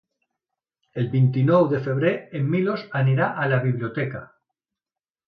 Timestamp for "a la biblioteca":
3.45-4.23